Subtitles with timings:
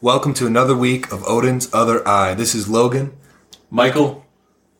[0.00, 2.32] Welcome to another week of Odin's Other Eye.
[2.34, 3.16] This is Logan.
[3.68, 4.24] Michael.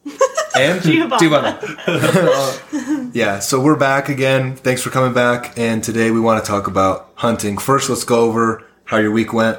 [0.57, 1.61] And Giovanna.
[1.87, 4.57] Uh, yeah, so we're back again.
[4.57, 5.57] Thanks for coming back.
[5.57, 7.59] And today we want to talk about hunting.
[7.59, 9.59] First, let's go over how your week went.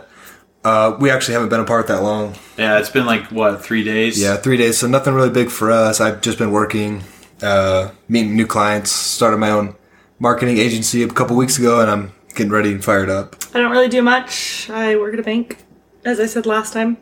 [0.64, 2.36] Uh, we actually haven't been apart that long.
[2.58, 4.22] Yeah, it's been like what three days.
[4.22, 4.78] Yeah, three days.
[4.78, 6.02] So nothing really big for us.
[6.02, 7.04] I've just been working,
[7.42, 8.92] uh, meeting new clients.
[8.92, 9.76] Started my own
[10.20, 13.36] marketing agency a couple weeks ago, and I'm getting ready and fired up.
[13.54, 14.70] I don't really do much.
[14.70, 15.58] I work at a bank,
[16.06, 16.98] as I said last time.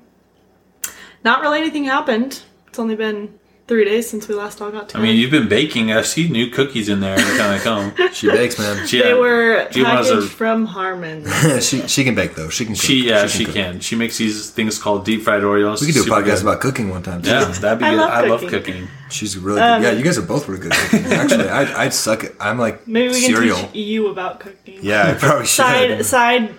[1.24, 2.44] Not really anything happened.
[2.68, 5.04] It's only been three days since we last all got together.
[5.06, 5.92] I mean, you've been baking.
[5.92, 7.94] I see new cookies in there every time I come.
[8.14, 8.88] She bakes, man.
[8.88, 11.26] She, they were Giovanna's packaged a- from Harmon.
[11.62, 12.50] she she can bake though.
[12.50, 12.74] She can.
[12.74, 12.84] Cook.
[12.84, 13.54] She yeah, she, cook.
[13.54, 13.80] can.
[13.80, 15.82] She makes these things called deep fried Oreos.
[15.82, 16.42] We could do a podcast good.
[16.44, 17.22] about cooking one time.
[17.22, 17.30] Too.
[17.30, 17.98] Yeah, that'd be I good.
[17.98, 18.60] love I love cooking.
[18.64, 18.88] cooking.
[19.12, 19.84] She's really good.
[19.84, 21.06] yeah, you guys are both really good cooking.
[21.12, 22.32] Actually, I I suck at.
[22.40, 23.58] I'm like Maybe we can cereal.
[23.58, 24.80] teach you about cooking.
[24.82, 25.56] Yeah, I probably should.
[25.64, 26.56] Side side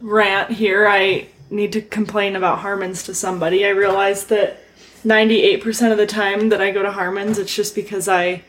[0.00, 0.86] rant here.
[0.88, 3.64] I need to complain about Harmon's to somebody.
[3.64, 4.61] I realized that
[5.04, 8.42] 98% of the time that I go to Harmon's, it's just because I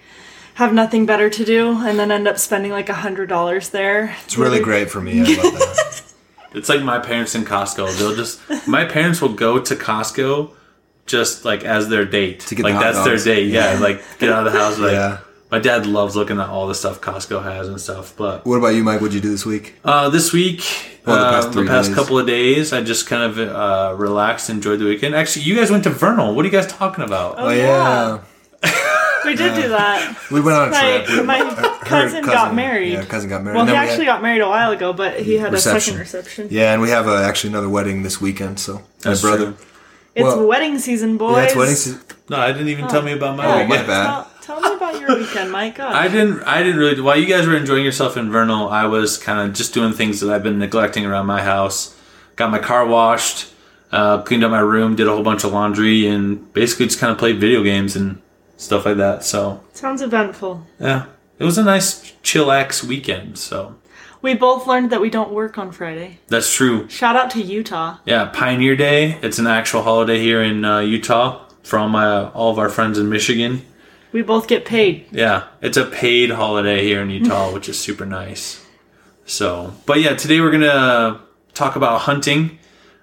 [0.56, 4.16] have nothing better to do and then end up spending like a hundred dollars there.
[4.24, 5.22] It's really great for me.
[5.22, 6.04] I love that.
[6.56, 7.98] It's like my parents in Costco.
[7.98, 10.52] They'll just my parents will go to Costco
[11.08, 12.42] just like as their date.
[12.42, 13.24] To get like the hot that's dogs.
[13.24, 13.48] their date.
[13.50, 13.80] Yeah.
[13.80, 14.78] like get out of the house.
[14.78, 15.18] Like Yeah.
[15.54, 18.16] My dad loves looking at all the stuff Costco has and stuff.
[18.18, 19.02] But What about you, Mike?
[19.02, 19.76] What'd you do this week?
[19.86, 20.62] uh, this week,
[21.06, 24.50] Well, the uh, past the past couple of days, I just kind of uh, relaxed,
[24.50, 25.14] enjoyed the weekend.
[25.16, 26.34] Actually, you guys went to Vernal.
[26.34, 27.36] What are you guys talking about?
[27.38, 28.22] Oh, yeah.
[29.26, 30.18] We did do that.
[30.32, 31.20] we went on a My, trip.
[31.20, 32.94] We- my her cousin, got married.
[32.94, 33.56] Yeah, cousin got married.
[33.56, 35.54] well, And he then we actually had- got married a while ago, but he had
[35.54, 35.78] Reception.
[35.78, 36.48] a second reception.
[36.52, 38.60] Yeah, and we have uh, actually another wedding this weekend.
[38.60, 39.46] So That's my brother.
[39.54, 39.58] true.
[40.16, 41.38] It's Well- wedding season, boys.
[41.38, 42.02] Yeah, it's wedding season.
[42.30, 44.06] No, I didn't even tell me about my Yeah, Oh, my bad.
[44.08, 45.76] Tell, tell me about your weekend, Mike.
[45.76, 45.94] God.
[45.94, 46.44] I didn't.
[46.44, 47.02] I didn't really.
[47.02, 50.20] While you guys were enjoying yourself in Vernal, I was kind of just doing things
[50.22, 51.98] that I've been neglecting around my house.
[52.36, 53.52] Got my car washed,
[53.92, 57.12] uh, cleaned up my room, did a whole bunch of laundry, and basically just kind
[57.12, 58.22] of played video games and
[58.58, 59.24] stuff like that.
[59.24, 60.66] So Sounds eventful.
[60.80, 61.06] yeah,
[61.40, 63.38] it was a nice chillax weekend.
[63.38, 63.76] So
[64.22, 66.20] We both learned that we don't work on Friday.
[66.28, 66.88] that's true.
[66.90, 67.98] Shout out to Utah.
[68.06, 69.20] Yeah, Pioneer Day.
[69.22, 72.98] It's an actual holiday here in uh, Utah for all my all of our friends
[72.98, 73.62] in Michigan.
[74.14, 75.08] We both get paid.
[75.12, 78.64] Yeah, it's a paid holiday here in Utah, which is super nice.
[79.26, 81.20] So, but yeah, today we're gonna
[81.54, 82.60] talk about hunting.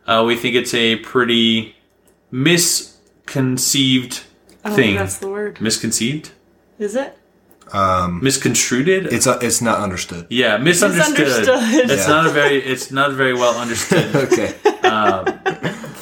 [0.06, 1.74] Uh, we think it's a pretty
[2.30, 4.22] misconceived
[4.64, 4.86] I don't thing.
[4.86, 5.60] think that's the word.
[5.60, 6.30] Misconceived,
[6.78, 7.16] Is it?
[7.72, 8.88] Um, misconstrued.
[8.88, 10.26] It's uh, it's not understood.
[10.30, 11.18] yeah, misunderstood.
[11.18, 11.90] Misunderstood.
[11.90, 12.14] It's Yeah.
[12.14, 14.48] not a very, it's not a very well understood Okay.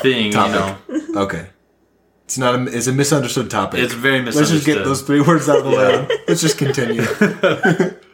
[0.01, 0.33] thing.
[0.33, 0.77] Topic.
[0.89, 1.47] You know, Okay.
[2.29, 2.65] It's not a.
[2.67, 3.81] It's a misunderstood topic.
[3.81, 4.57] it's very misunderstood.
[4.57, 6.19] Let's just get those three words out of the way.
[6.29, 7.03] Let's just continue.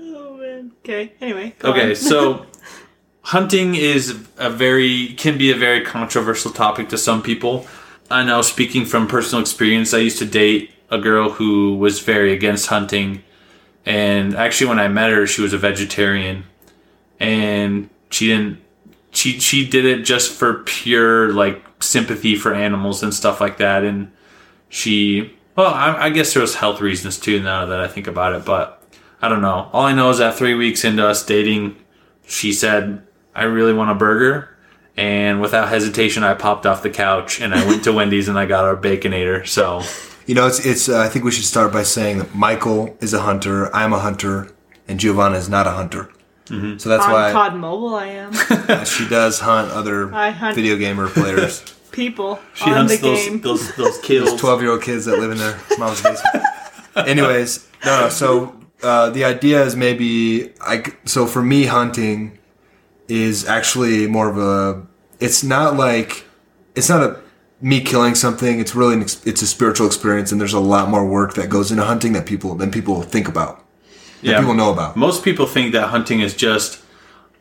[0.00, 0.72] Oh man.
[0.78, 1.12] Okay.
[1.20, 1.54] Anyway.
[1.62, 2.46] Okay, so
[3.22, 7.66] hunting is a very can be a very controversial topic to some people.
[8.10, 12.32] I know speaking from personal experience, I used to date a girl who was very
[12.32, 13.22] against hunting.
[13.84, 16.44] And actually when I met her, she was a vegetarian.
[17.20, 18.62] And she didn't
[19.10, 23.84] she she did it just for pure like sympathy for animals and stuff like that
[23.84, 24.10] and
[24.68, 28.34] she well I, I guess there was health reasons too now that I think about
[28.34, 28.82] it but
[29.22, 31.76] I don't know all I know is that three weeks into us dating
[32.26, 34.56] she said I really want a burger
[34.96, 38.46] and without hesitation I popped off the couch and I went to Wendy's and I
[38.46, 39.82] got our baconator so
[40.28, 40.90] You know, it's it's.
[40.90, 43.74] Uh, I think we should start by saying that Michael is a hunter.
[43.74, 44.52] I'm a hunter,
[44.86, 46.10] and Giovanna is not a hunter.
[46.48, 46.78] Mm-hmm.
[46.78, 48.32] So that's on why COD Mobile, I am
[48.84, 51.62] she does hunt other I hunt- video gamer players.
[51.92, 53.40] people she on hunts the those, game.
[53.40, 56.44] those those kills Twelve year old kids that live in their mom's basement.
[56.96, 58.08] Anyways, no, no.
[58.08, 60.82] So uh, the idea is maybe I.
[60.82, 62.38] c- So for me, hunting
[63.08, 64.86] is actually more of a.
[65.20, 66.24] It's not like
[66.74, 67.20] it's not a
[67.60, 68.60] me killing something.
[68.60, 71.70] It's really an, it's a spiritual experience, and there's a lot more work that goes
[71.70, 73.64] into hunting that people than people think about.
[74.22, 74.96] That people know about.
[74.96, 76.80] Most people think that hunting is just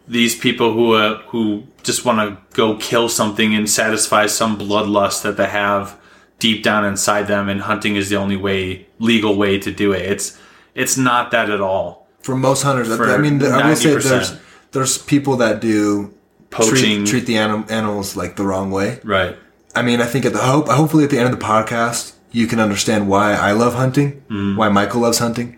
[0.08, 5.22] these people who uh, who just want to go kill something and satisfy some bloodlust
[5.24, 5.98] that they have
[6.40, 10.02] deep down inside them, and hunting is the only way, legal way to do it.
[10.04, 10.38] It's
[10.76, 12.08] it's not that at all.
[12.22, 14.34] For most hunters, For I mean, I will say there's
[14.72, 16.14] there's people that do
[16.50, 19.00] Poaching, treat, treat the anim- animals like the wrong way.
[19.04, 19.36] right?
[19.76, 22.48] I mean, I think at the hope, hopefully at the end of the podcast, you
[22.48, 24.24] can understand why I love hunting,
[24.58, 25.57] why Michael loves hunting,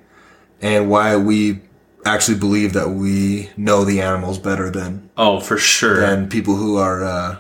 [0.62, 1.60] and why we
[2.06, 6.00] actually believe that we know the animals better than Oh, for sure.
[6.00, 7.04] than people who are.
[7.04, 7.38] Uh,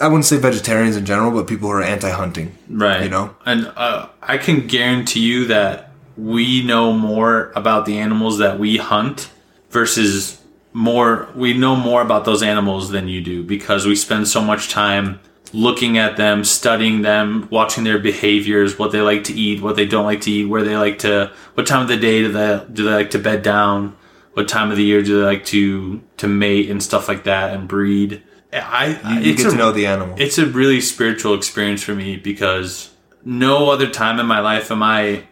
[0.00, 2.56] I wouldn't say vegetarians in general, but people who are anti-hunting.
[2.68, 3.04] Right.
[3.04, 3.36] You know?
[3.46, 8.78] And uh, I can guarantee you that we know more about the animals that we
[8.78, 9.30] hunt
[9.70, 10.40] versus
[10.74, 14.68] more we know more about those animals than you do because we spend so much
[14.70, 15.20] time
[15.52, 19.86] looking at them, studying them, watching their behaviors, what they like to eat, what they
[19.86, 22.64] don't like to eat, where they like to, what time of the day do they
[22.72, 23.96] do they like to bed down,
[24.32, 27.54] what time of the year do they like to to mate and stuff like that
[27.54, 28.22] and breed.
[28.52, 30.14] I You, you get a- to know the animal.
[30.18, 32.90] it's a really spiritual experience for me because
[33.24, 35.24] no other time in my life am I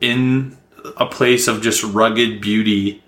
[0.00, 0.56] in
[0.96, 3.02] a place of just rugged beauty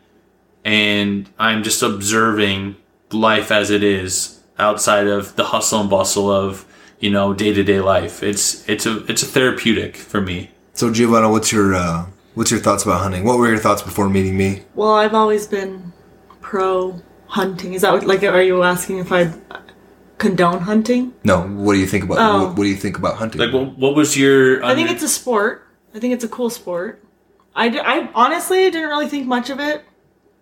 [0.65, 2.77] and I'm just observing
[3.13, 6.65] life as it is outside of the hustle and bustle of,
[7.01, 8.23] you know, day-to-day life.
[8.23, 10.51] It's it's a it's a therapeutic for me.
[10.73, 13.25] so Giovanna, what's your uh, what's your thoughts about hunting?
[13.25, 14.63] What were your thoughts before meeting me?
[14.75, 15.93] Well, I've always been
[16.41, 17.75] pro hunting.
[17.75, 19.33] Is that what, like, are you asking if I
[20.19, 21.13] condone hunting?
[21.25, 22.47] No, what do you think about Oh.
[22.47, 23.41] what, what do you think about hunting?
[23.41, 25.67] Like what, what was your I think it's a sport.
[25.95, 27.03] I think it's a cool sport.
[27.57, 29.85] I, d- I honestly didn't really think much of it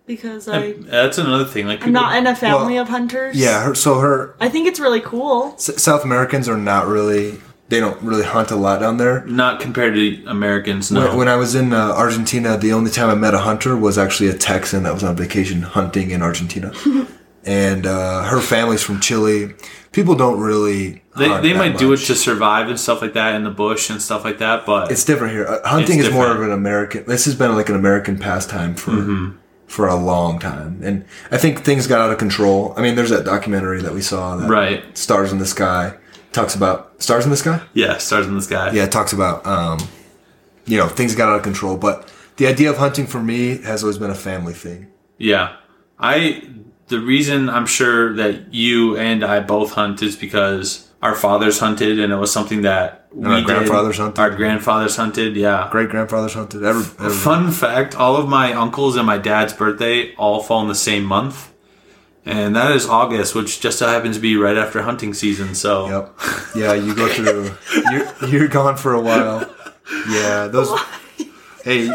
[0.05, 1.65] because I, That's another thing.
[1.67, 3.35] Like I'm not people- in a family Well, of hunters.
[3.37, 5.53] yeah, her, so her I think it's really cool.
[5.55, 7.39] S- South Americans are not really
[7.69, 9.25] they don't really hunt a lot down there.
[9.25, 11.07] not compared to Americans, no.
[11.07, 13.97] When, when I was in uh, Argentina, the only time I met a hunter was
[13.97, 16.71] actually a Texan that was on vacation hunting in Argentina,
[17.45, 19.53] and uh, her family's from Chile.
[19.91, 21.01] People don't really.
[21.17, 23.51] They, hunt they that might do it to survive and stuff like that in the
[23.51, 25.45] bush and stuff like that, but It's different here.
[25.47, 27.05] Uh, hunting It's is more of an American.
[27.05, 29.37] This has been like an American pastime for Mm-hmm.
[29.73, 32.73] For a long time, and I think things got out of control.
[32.77, 34.95] I mean, there's that documentary that we saw, that Right.
[34.95, 35.95] Stars in the Sky,
[36.31, 37.59] talks about stars in the sky.
[37.73, 38.71] yeah, stars in the sky.
[38.71, 39.79] Yeah, it talks about um,
[40.65, 43.83] you know things got out of control, but the idea of hunting for me has
[43.83, 44.91] always been a family thing.
[45.17, 45.55] Yeah.
[45.99, 46.43] I
[46.87, 51.99] the reason I'm sure that you and I both hunt is because our fathers hunted
[51.99, 53.45] and it was something that we our did.
[53.45, 54.21] grandfathers hunted.
[54.21, 55.67] Our grandfathers hunted, yeah.
[55.69, 56.63] Great grandfathers hunted.
[56.63, 60.69] Every, every Fun fact, all of my uncles and my dad's birthday all fall in
[60.69, 61.51] the same month.
[62.25, 65.55] And that is August, which just so happens to be right after hunting season.
[65.55, 66.19] So Yep.
[66.55, 67.51] Yeah, you go through.
[67.91, 69.53] You're you're gone for a while.
[70.09, 70.71] Yeah, those.
[71.65, 71.91] Hey,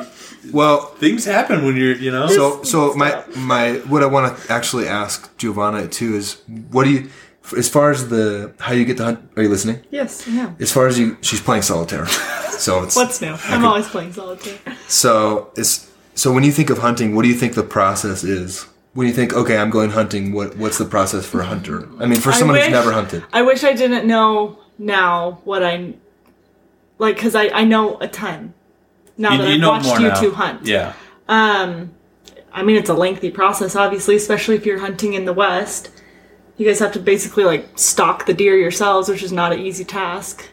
[0.53, 2.27] well, things happen when you're, you know.
[2.29, 6.91] so so my my what I want to actually ask Giovanna too is what do
[6.91, 7.11] you
[7.57, 9.31] as far as the how you get to hunt?
[9.37, 9.81] Are you listening?
[9.91, 10.57] Yes, I am.
[10.61, 12.07] As far as you, she's playing solitaire.
[12.59, 13.37] So it's What's new?
[13.45, 14.59] I'm always playing solitaire.
[14.89, 18.67] So it's so when you think of hunting, what do you think the process is?
[18.95, 21.89] When you think, okay, I'm going hunting, what what's the process for a hunter?
[22.01, 23.23] I mean, for I someone who's never hunted.
[23.33, 26.01] I wish I didn't know now what I'm
[26.99, 28.55] like because I, I know a ton
[29.17, 30.21] now you, that you I've know watched more you now.
[30.21, 30.67] two hunt.
[30.67, 30.95] Yeah.
[31.29, 31.95] Um,
[32.53, 35.91] I mean, it's a lengthy process, obviously, especially if you're hunting in the West.
[36.59, 39.85] You guys have to basically like stalk the deer yourselves, which is not an easy
[39.85, 40.47] task.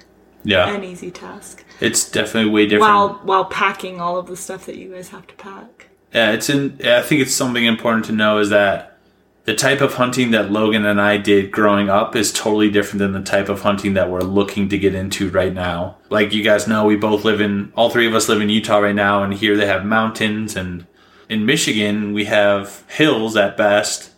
[0.43, 0.73] Yeah.
[0.73, 1.65] An easy task.
[1.81, 2.93] It's definitely way different.
[2.93, 5.87] While while packing all of the stuff that you guys have to pack.
[6.13, 6.79] Yeah, it's in.
[6.85, 8.97] I think it's something important to know is that
[9.45, 13.11] the type of hunting that Logan and I did growing up is totally different than
[13.11, 15.97] the type of hunting that we're looking to get into right now.
[16.09, 17.73] Like you guys know, we both live in.
[17.75, 20.85] All three of us live in Utah right now, and here they have mountains, and
[21.29, 24.11] in Michigan we have hills at best,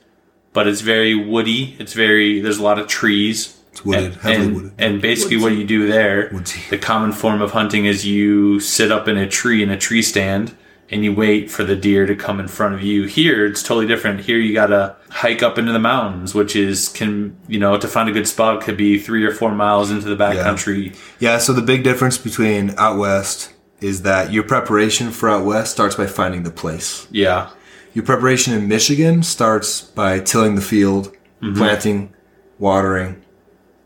[0.58, 1.76] but it's very woody.
[1.78, 2.40] It's very.
[2.40, 3.62] There's a lot of trees.
[3.74, 4.74] It's wooded, and, heavily and, wooded.
[4.80, 6.68] and basically, what you do there, Woodsy.
[6.72, 10.02] the common form of hunting is you sit up in a tree in a tree
[10.02, 10.58] stand
[10.90, 13.04] and you wait for the deer to come in front of you.
[13.04, 14.22] Here, it's totally different.
[14.22, 18.10] Here, you gotta hike up into the mountains, which is can you know to find
[18.10, 20.98] a good spot could be three or four miles into the backcountry.
[21.20, 25.74] Yeah, so the big difference between out west is that your preparation for out west
[25.74, 27.08] starts by finding the place.
[27.12, 27.52] Yeah,
[27.98, 31.12] Your preparation in Michigan starts by tilling the field,
[31.42, 31.58] Mm-hmm.
[31.58, 32.14] planting,
[32.60, 33.24] watering,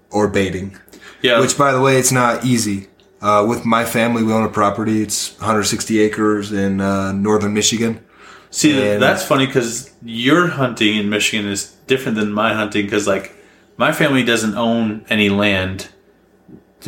[0.09, 0.77] or baiting.
[1.21, 1.39] yeah.
[1.39, 2.87] Which, by the way, it's not easy.
[3.21, 5.01] Uh, with my family, we own a property.
[5.01, 8.03] It's 160 acres in uh, northern Michigan.
[8.49, 13.07] See, and- that's funny because your hunting in Michigan is different than my hunting because,
[13.07, 13.33] like,
[13.77, 15.87] my family doesn't own any land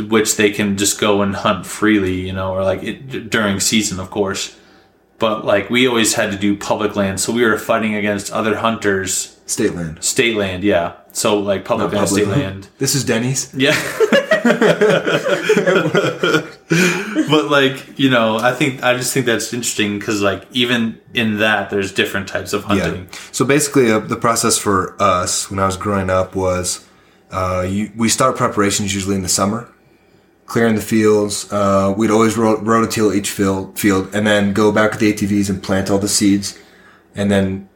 [0.09, 3.97] which they can just go and hunt freely, you know, or like it, during season,
[3.99, 4.57] of course.
[5.23, 8.57] But like, we always had to do public land, so we were fighting against other
[8.57, 10.03] hunters, State land.
[10.03, 10.95] state land, yeah.
[11.13, 12.25] So like public Not land, public.
[12.25, 12.67] state land.
[12.77, 13.53] This is Denny's.
[13.55, 13.71] Yeah.
[17.29, 21.37] but like you know, I think I just think that's interesting because like even in
[21.37, 23.03] that, there's different types of hunting.
[23.09, 23.17] Yeah.
[23.31, 26.85] So basically, uh, the process for us when I was growing up was
[27.31, 29.71] uh, you, we start preparations usually in the summer,
[30.45, 31.51] clearing the fields.
[31.51, 35.49] Uh, we'd always ro- rototill each field, field, and then go back with the ATVs
[35.49, 36.57] and plant all the seeds,
[37.15, 37.69] and then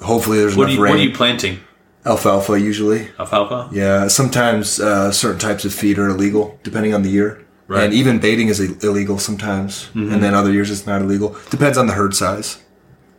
[0.00, 0.92] hopefully there's What are enough you rain.
[0.92, 1.60] What are you planting?
[2.04, 3.08] Alfalfa usually.
[3.18, 3.68] Alfalfa.
[3.72, 7.44] Yeah, sometimes uh, certain types of feed are illegal depending on the year.
[7.68, 7.84] Right.
[7.84, 11.36] And even baiting is illegal sometimes, and then other years it's not illegal.
[11.50, 12.60] Depends on the herd size.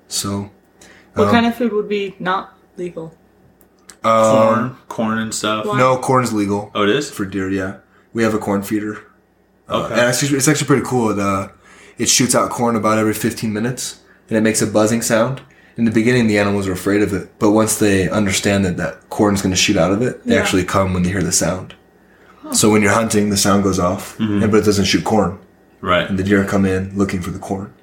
[0.09, 0.51] So,
[1.15, 3.15] What Um, kind of food would be not legal?
[4.03, 5.65] corn, corn and stuff.
[5.65, 5.77] Why?
[5.77, 7.09] No, corn's legal Oh, it is.
[7.09, 7.49] for deer.
[7.49, 7.75] Yeah,
[8.13, 8.97] we have a corn feeder.
[9.69, 9.93] Uh, Okay.
[9.93, 11.09] and actually, it's actually pretty cool.
[11.11, 11.49] It, uh,
[11.97, 15.41] it shoots out corn about every 15 minutes, and it makes a buzzing sound.
[15.77, 19.09] In the beginning, the animals are afraid of it, but once they understand that that
[19.09, 20.41] corn's going to shoot out of it, they Yeah.
[20.41, 21.73] actually come when they hear the sound.
[22.51, 24.43] So when you're hunting, the sound goes off, Mm-hmm.
[24.43, 25.39] and, but it doesn't shoot corn.
[25.81, 26.07] Right.
[26.07, 27.73] And the deer come in looking for the corn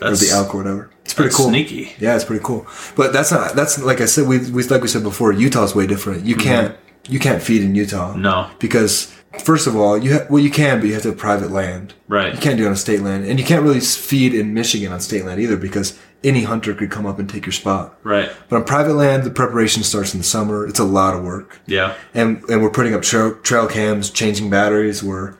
[0.00, 0.90] or That's the elk or whatever.
[1.04, 1.48] It's pretty that's cool.
[1.50, 1.92] sneaky.
[1.98, 2.66] Yeah, it's pretty cool.
[2.96, 5.32] But that's not that's like I said we, we like we said before.
[5.32, 6.26] Utah's way different.
[6.26, 6.76] You can't
[7.08, 8.10] you can't feed in Utah.
[8.12, 8.22] Mm-hmm.
[8.22, 8.50] No.
[8.58, 9.10] because
[9.44, 11.94] first of all, you ha- well you can, but you have to have private land.
[12.08, 12.34] Right.
[12.34, 14.92] You can't do it on a state land, and you can't really feed in Michigan
[14.92, 17.96] on state land either because any hunter could come up and take your spot.
[18.02, 18.30] Right.
[18.48, 20.66] But on private land, the preparation starts in the summer.
[20.66, 21.94] It's a lot of work, Yeah.
[22.14, 25.34] and and we're putting up trail, trail cams, changing batteries, we're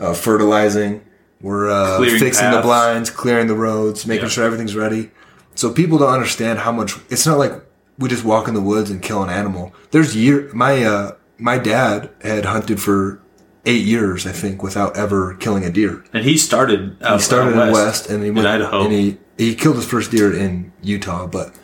[0.00, 1.02] uh, fertilizing,
[1.40, 4.30] we're uh, fixing the blinds, clearing the roads, making Yeah.
[4.30, 5.10] sure everything's ready.
[5.54, 6.96] So people don't understand how much.
[7.10, 7.52] It's not like
[7.96, 9.72] we just walk in the woods and kill an animal.
[9.92, 10.50] There's year.
[10.52, 13.20] My uh, my dad had hunted for
[13.66, 16.04] eight years, I think, without ever killing a deer.
[16.12, 18.84] And he started out He started out in west, and he in went Idaho.
[18.84, 21.54] and he he killed his first deer in Utah, but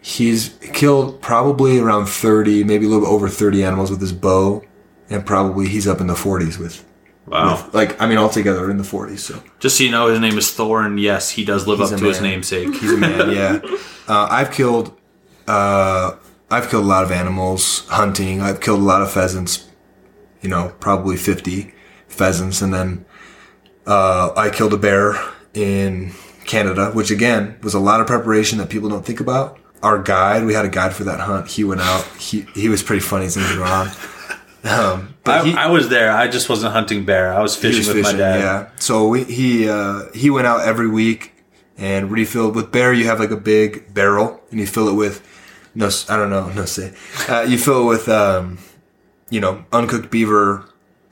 [0.00, 4.62] he's killed probably around thirty, maybe a little bit over thirty animals with his bow,
[5.10, 6.84] and probably he's up in the forties with,
[7.26, 7.62] wow.
[7.64, 9.22] with like I mean altogether in the forties.
[9.24, 11.92] So Just so you know, his name is Thor, and yes, he does live He's
[11.92, 12.74] up to his namesake.
[12.74, 13.30] he's a man.
[13.30, 13.60] yeah,
[14.08, 14.96] uh, I've killed
[15.46, 16.16] uh,
[16.50, 18.40] I've killed a lot of animals hunting.
[18.40, 19.65] I've killed a lot of pheasants.
[20.46, 21.74] You know, probably fifty
[22.06, 23.04] pheasants, and then
[23.84, 25.16] uh, I killed a bear
[25.54, 26.12] in
[26.44, 29.58] Canada, which again was a lot of preparation that people don't think about.
[29.82, 31.48] Our guide, we had a guide for that hunt.
[31.48, 32.04] He went out.
[32.20, 33.24] He he was pretty funny.
[33.24, 33.90] His name's Ron.
[34.62, 36.12] Um, but I, he, I was there.
[36.12, 37.34] I just wasn't hunting bear.
[37.34, 38.38] I was fishing was with my dad.
[38.38, 38.70] Yeah.
[38.78, 41.32] So we, he uh, he went out every week
[41.76, 42.92] and refilled with bear.
[42.92, 45.26] You have like a big barrel and you fill it with
[45.74, 46.94] no, I don't know, no say.
[47.28, 48.58] Uh, you fill it with um,
[49.30, 50.64] you know, uncooked beaver,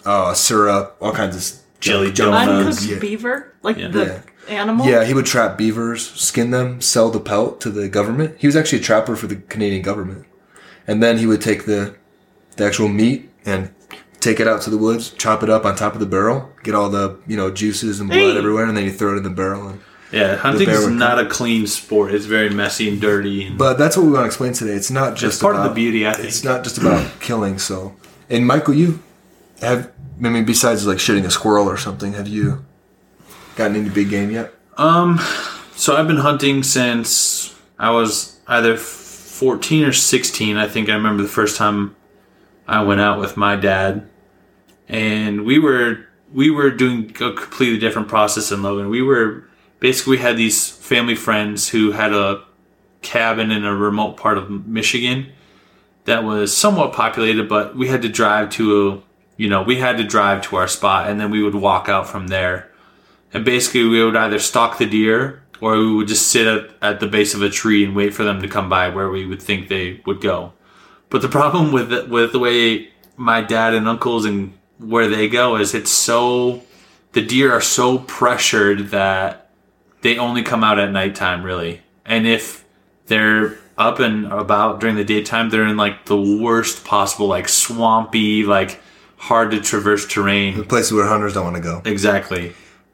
[0.04, 2.78] uh, syrup, all kinds of s- Jelly junk- junk donuts.
[2.78, 2.99] Uncooked Yeah.
[2.99, 3.88] beaver, like Yeah.
[3.88, 4.04] the
[4.49, 4.56] Yeah.
[4.61, 4.87] animal.
[4.87, 8.35] Yeah, he would trap beavers, skin them, sell the pelt to the government.
[8.38, 10.25] He was actually a trapper for the Canadian government.
[10.87, 11.94] And then he would take the
[12.56, 13.71] the actual meat and
[14.21, 16.73] take it out to the woods, chop it up on top of the barrel, get
[16.73, 18.38] all the, you know, juices and blood Hey.
[18.38, 19.66] everywhere, and then you throw it in the barrel.
[19.68, 19.80] And,
[20.12, 22.14] Yeah, hunting is would not a clean sport.
[22.14, 23.47] It's very messy and dirty.
[23.49, 24.71] And but that's what we want to explain today.
[24.75, 26.28] It's not just part of the beauty, I think.
[26.28, 27.59] It's not just about killing.
[27.59, 27.94] So,
[28.31, 29.02] and Michael, you
[29.61, 32.64] have, I mean, besides like shooting a squirrel or something, have you
[33.57, 34.52] gotten any big game yet?
[34.76, 35.19] Um,
[35.76, 40.57] so I've been hunting since I was either 14 or 16.
[40.57, 41.97] I think I remember the first time
[42.66, 44.09] I went out with my dad,
[44.88, 48.88] and we were we were doing a completely different process in Logan.
[48.88, 49.45] We were
[49.81, 52.43] basically we had these family friends who had a
[53.02, 55.31] cabin in a remote part of Michigan
[56.04, 59.02] that was somewhat populated, but we had to drive to
[59.37, 62.08] you know we had to drive to our spot, and then we would walk out
[62.08, 62.70] from there.
[63.32, 67.00] And basically, we would either stalk the deer or we would just sit at, at
[67.00, 69.42] the base of a tree and wait for them to come by where we would
[69.42, 70.52] think they would go.
[71.11, 75.28] But the problem with the, with the way my dad and uncles and where they
[75.28, 76.62] go is it's so
[77.12, 79.50] the deer are so pressured that
[80.02, 81.80] they only come out at nighttime really.
[82.04, 82.64] And if
[83.06, 88.45] they're up and about during the daytime, they're in like the worst possible like swampy
[88.45, 88.81] like
[89.16, 90.57] hard to traverse terrain.
[90.57, 91.83] The places where hunters don't want to go.
[91.85, 92.52] Exactly.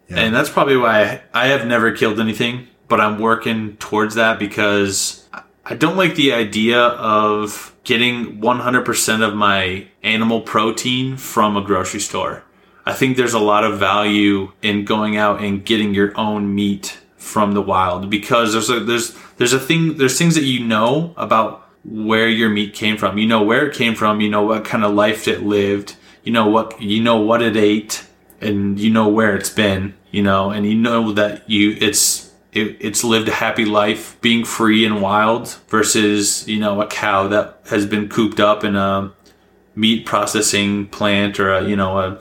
[0.08, 5.28] And that's probably why I have never killed anything, but I'm working towards that because
[5.64, 12.00] I don't like the idea of getting 100% of my animal protein from a grocery
[12.00, 12.42] store.
[12.84, 16.98] I think there's a lot of value in going out and getting your own meat
[17.20, 21.14] from the wild because there's a there's there's a thing there's things that you know
[21.16, 23.18] about where your meat came from.
[23.18, 26.32] You know where it came from, you know what kind of life it lived, you
[26.32, 28.04] know what you know what it ate
[28.40, 32.76] and you know where it's been, you know, and you know that you it's it,
[32.80, 37.60] it's lived a happy life being free and wild versus you know a cow that
[37.68, 39.12] has been cooped up in a
[39.74, 42.18] meat processing plant or a you know a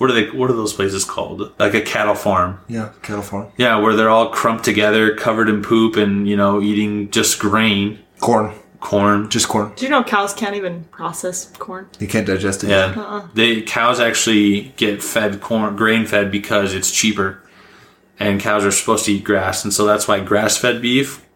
[0.00, 3.52] what are they what are those places called like a cattle farm Yeah, cattle farm.
[3.58, 7.98] yeah where they're all crumped together covered in poop and you know eating just grain
[8.20, 8.54] Corn.
[8.80, 9.72] corn Just corn.
[9.76, 11.88] Do you know cows can't even process corn?
[11.98, 12.70] They can't digest it.
[12.70, 13.28] Yeah, uh-uh.
[13.34, 17.42] they cows actually get fed corn, grain fed because it's cheaper,
[18.18, 21.26] and cows are supposed to eat grass, and so that's why grass fed beef,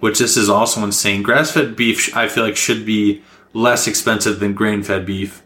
[0.00, 1.22] which this is also insane.
[1.22, 5.42] Grass fed beef, I feel like, should be less expensive than grain fed beef.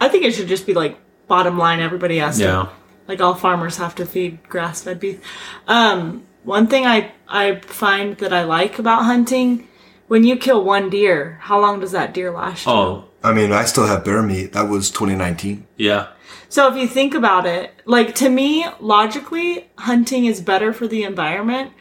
[0.00, 1.80] I think it should just be like bottom line.
[1.80, 2.68] Everybody has to Yeah,
[3.08, 5.20] like all farmers have to feed grass-fed beef.
[5.66, 9.68] Um, one thing I I find that I like about hunting
[10.06, 12.66] when you kill one deer, how long does that deer last?
[12.66, 12.72] you?
[12.72, 14.52] Oh, I mean, I still have bear meat.
[14.52, 15.66] That was 2019.
[15.76, 16.08] yeah.
[16.50, 21.02] So if you think about it, like to me, logically, hunting is better for the
[21.02, 21.72] environment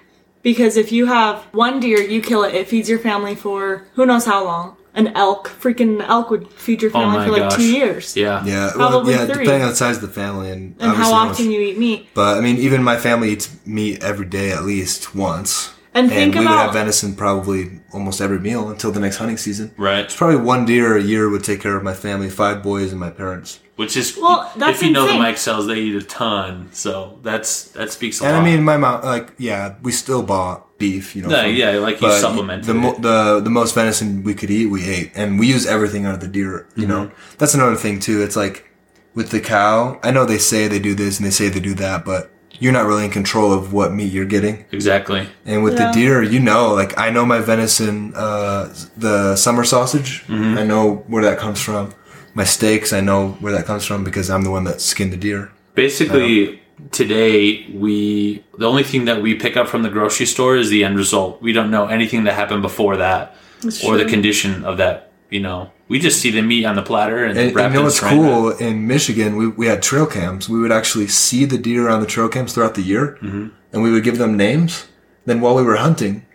[0.42, 4.06] because if you have one deer, you kill it, it feeds your family for who
[4.08, 4.78] knows how long.
[4.96, 7.56] An elk, freaking elk would feed your Oh family my for like gosh.
[7.56, 8.16] two years.
[8.16, 8.46] Yeah.
[8.46, 9.44] Yeah, well, Probably yeah, three.
[9.46, 11.80] depending on the size of the family and, And how obviously much- often you eat
[11.80, 12.08] meat.
[12.14, 15.72] But I mean, even my family eats meat every day at least once.
[15.96, 19.38] And think we would about- have venison probably almost every meal until the next hunting
[19.38, 19.72] season.
[19.78, 20.06] Right.
[20.06, 23.00] It's probably one deer a year would take care of my family, five boys and
[23.00, 23.60] my parents.
[23.76, 25.22] Which is Well, that's if you know the insane.
[25.22, 26.70] Mike cells, they eat a ton.
[26.74, 28.30] So that's that speaks a lot.
[28.30, 28.48] And lot.
[28.48, 31.30] I mean, my mom, like, yeah, we still bought beef, you know.
[31.30, 33.02] Yeah, from- yeah, like you supplemented the, mo- it.
[33.02, 36.20] the the most venison we could eat, we ate, and we use everything out of
[36.20, 36.68] the deer.
[36.76, 37.36] You know, Mm-hmm.
[37.40, 38.22] that's another thing too.
[38.22, 38.70] It's like
[39.16, 40.00] with the cow.
[40.04, 42.72] I know they say they do this and they say they do that, but you're
[42.74, 44.66] not really in control of what meat you're getting.
[44.72, 45.28] exactly.
[45.46, 45.88] And with Yeah.
[45.88, 50.24] the deer, you know, like I know my venison, uh, the summer sausage.
[50.28, 50.60] Mm-hmm.
[50.60, 51.94] I know where that comes from.
[52.34, 55.18] My steaks, I know where that comes from because I'm the one that skinned the
[55.18, 55.52] deer.
[55.76, 56.62] Basically,
[56.92, 60.84] today we the only thing that we pick up from the grocery store is the
[60.84, 61.42] end result.
[61.42, 65.12] We don't know anything that happened before that That's or the condition of that.
[65.30, 67.74] You know, we just see the meat on the platter and, And, and wrapped you
[67.76, 68.58] know in what's saran wrap.
[68.60, 68.68] cool?
[68.68, 70.48] In Michigan, we, we had trail cams.
[70.48, 73.48] We would actually see the deer on the trail cams throughout the year, Mm-hmm.
[73.72, 74.86] and we would give them names.
[75.26, 76.26] Then while we were hunting,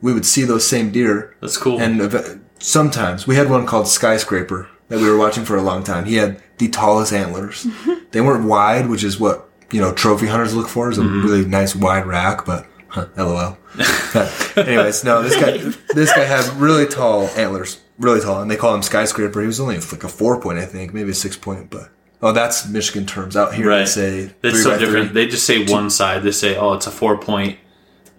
[0.00, 1.36] we would see those same deer.
[1.40, 1.80] That's cool.
[1.80, 6.04] And sometimes we had one called Skyscraper that we were watching for a long time.
[6.04, 7.66] He had the tallest antlers.
[8.10, 11.24] they weren't wide, which is what you know trophy hunters look for, is a Mm-hmm.
[11.26, 12.44] really nice wide rack.
[12.44, 13.56] But huh, lol.
[14.56, 15.56] Anyways, no, this guy
[15.94, 19.40] this guy had really tall antlers, really tall, and they call him Skyscraper.
[19.40, 21.90] He was only like a four point, I think, maybe a six point, but.
[22.22, 23.34] Oh, that's Michigan terms.
[23.34, 25.12] Out here, they say That's so different.
[25.12, 25.24] three.
[25.24, 26.22] They just say one side.
[26.22, 27.58] They say, "Oh, it's a four point,"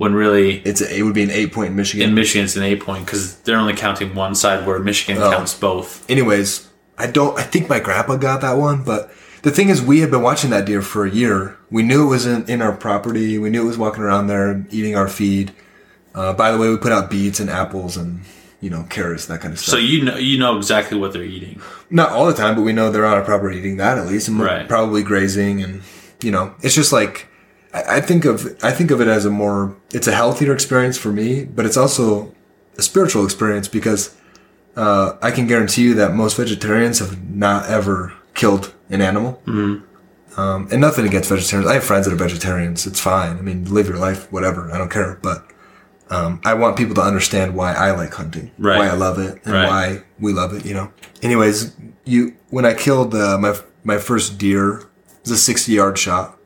[0.02, 2.10] when really It's a, it would be an eight point in Michigan.
[2.10, 5.30] in Michigan it's an eight point because they're only counting one side, where Michigan Oh.
[5.32, 6.10] counts both.
[6.10, 6.68] anyways,
[6.98, 7.38] I don't.
[7.38, 10.50] I think my grandpa got that one, but the thing is, we had been watching
[10.52, 11.56] that deer for a year.
[11.70, 13.38] We knew it was in, in our property.
[13.38, 15.52] We knew it was walking around there eating our feed.
[16.16, 18.22] Uh, by the way, we put out beets and apples and
[18.60, 19.74] you know carrots, that kind of stuff.
[19.74, 21.62] So you know you know exactly what they're eating.
[21.92, 24.28] Not all the time, but we know they're on our property eating that at least,
[24.28, 24.68] and Right.
[24.68, 25.82] probably grazing, and
[26.24, 27.28] you know, it's just like
[27.74, 31.12] I, think of I think of it as a more it's a healthier experience for
[31.12, 32.34] me, but it's also
[32.78, 34.16] a spiritual experience because
[34.76, 39.42] uh, I can guarantee you that most vegetarians have not ever killed an animal.
[39.46, 39.86] Mm-hmm.
[40.40, 41.70] Um, and nothing against vegetarians.
[41.70, 42.88] I have friends that are vegetarians.
[42.88, 43.38] It's fine.
[43.38, 44.72] I mean, live your life, whatever.
[44.72, 45.20] I don't care.
[45.22, 45.46] But
[46.10, 48.78] um, I want people to understand why I like hunting, Right.
[48.78, 49.68] why I love it, and Right.
[49.68, 50.66] why we love it.
[50.66, 50.92] You know.
[51.22, 54.86] Anyways, you when I killed uh, my my first deer, it
[55.24, 56.38] was a sixty yard shot,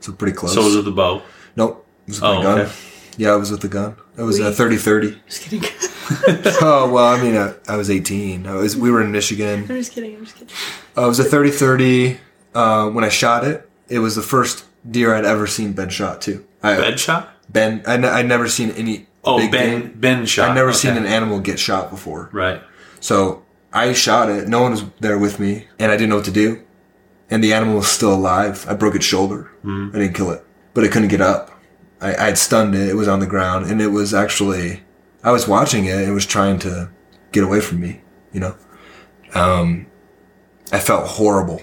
[0.00, 0.54] so pretty close.
[0.54, 1.22] So was it the bow?
[1.56, 2.60] Nope, it was with Oh, my gun.
[2.60, 2.72] okay.
[3.16, 3.96] Yeah, it was with the gun.
[4.16, 4.54] It was a Wait.
[4.54, 5.18] 30-30.
[5.26, 5.62] Just kidding.
[6.62, 8.46] oh well, I mean, I, I was eighteen.
[8.46, 9.60] I was we were in Michigan.
[9.62, 10.16] I'm just kidding.
[10.16, 10.54] I'm just kidding.
[10.96, 12.18] Uh, it was a 30-30.
[12.54, 16.22] Uh, when I shot it, it was the first deer I'd ever seen Ben shot
[16.22, 16.46] too.
[16.62, 17.28] I, Bed shot?
[17.50, 19.06] Ben, I, would never seen any.
[19.24, 19.92] Oh, big Ben game.
[19.96, 20.50] Ben shot.
[20.50, 20.78] I'd never Okay.
[20.78, 22.30] seen an animal get shot before.
[22.32, 22.62] Right.
[23.00, 24.48] So I shot it.
[24.48, 26.62] No one was there with me, and I didn't know what to do.
[27.30, 28.64] And the animal was still alive.
[28.68, 29.50] I broke its shoulder.
[29.62, 29.90] Hmm.
[29.92, 31.50] I didn't kill it, but it couldn't get up.
[32.00, 32.88] I, I had stunned it.
[32.88, 34.82] It was on the ground, and it was actually.
[35.22, 36.08] I was watching it.
[36.08, 36.90] It was trying to
[37.32, 38.00] get away from me.
[38.32, 38.56] You know.
[39.34, 39.86] Um,
[40.72, 41.60] I felt horrible.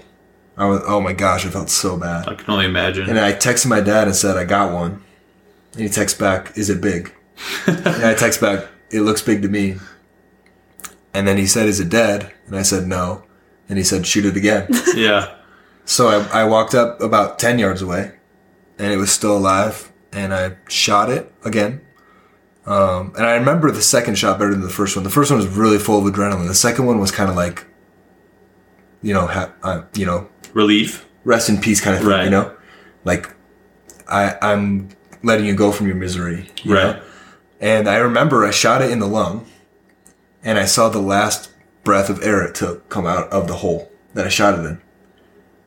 [0.57, 0.81] I was.
[0.85, 1.45] Oh my gosh!
[1.45, 2.27] I felt so bad.
[2.27, 3.09] I can only imagine.
[3.09, 5.03] And I texted my dad and said, I got one.
[5.75, 7.13] And he texts back, Is it big?
[7.67, 9.75] and I text back, It looks big to me.
[11.13, 12.31] And then he said, Is it dead?
[12.47, 13.23] And I said, No.
[13.67, 14.67] And he said, Shoot it again.
[14.95, 15.35] yeah.
[15.85, 18.11] So I, I walked up about 10 yards away
[18.77, 19.91] and it was still alive.
[20.11, 21.81] And I shot it again.
[22.65, 25.03] Um, and I remember the second shot better than the first one.
[25.03, 26.47] The first one was really full of adrenaline.
[26.47, 27.65] The second one was kind of like,
[29.01, 31.05] you know, ha- uh, you know, Relief.
[31.25, 32.23] rest in peace kind of thing, Right.
[32.23, 32.55] you know?
[33.03, 33.35] Like
[34.07, 34.89] I I'm
[35.21, 36.49] letting you go from your misery.
[36.63, 36.95] you Right.
[36.95, 37.01] know?
[37.59, 39.45] And I remember I shot it in the lung
[40.43, 41.51] and I saw the last
[41.83, 44.81] breath of air it took come out of the hole that I shot it in.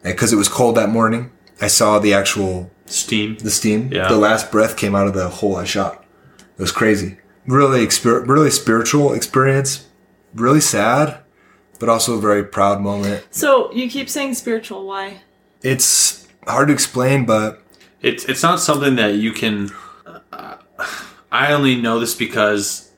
[0.04, 1.30] And cuz it was cold that morning,
[1.60, 3.36] I saw the actual Steam.
[3.38, 3.90] the steam.
[3.92, 4.08] Yeah.
[4.08, 6.04] The last breath came out of the hole I shot.
[6.38, 7.18] It was crazy.
[7.46, 9.86] Really exper- really spiritual experience.
[10.34, 11.18] Really sad,
[11.78, 13.26] but also a very proud moment.
[13.30, 14.86] So you keep saying spiritual.
[14.86, 15.22] Why?
[15.62, 17.62] It's hard to explain, but
[18.00, 19.70] It's it's not something that you can.
[20.32, 20.56] Uh,
[21.32, 22.90] I only know this because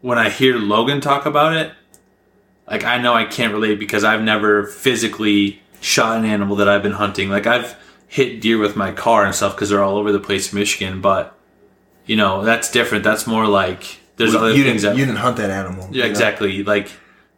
[0.00, 1.72] when I hear Logan talk about it,
[2.66, 6.82] like I know I can't relate because I've never physically shot an animal that I've
[6.82, 7.28] been hunting.
[7.30, 10.52] Like I've hit deer with my car and stuff because they're all over the place
[10.52, 11.36] in Michigan, but
[12.06, 13.04] you know that's different.
[13.04, 15.84] That's more like there's Well, other you things didn't that you didn't hunt that animal.
[15.90, 16.08] Yeah, you know?
[16.10, 16.62] exactly.
[16.64, 16.90] Like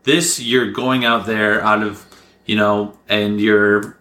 [0.05, 2.05] this, you're going out there out of,
[2.47, 3.97] you know, and you're